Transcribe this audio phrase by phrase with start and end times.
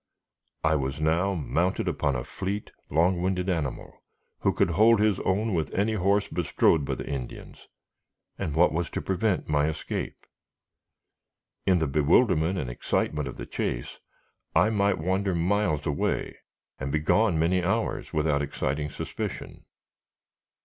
[0.63, 4.01] I was now mounted upon a fleet, long winded animal,
[4.39, 7.67] who could hold his own with any horse bestrode by the Indians,
[8.35, 10.25] and what was to prevent my escape?
[11.67, 13.99] In the bewilderment and excitement of the chase,
[14.55, 16.37] I might wander miles away,
[16.79, 19.65] and be gone many hours, without exciting suspicion.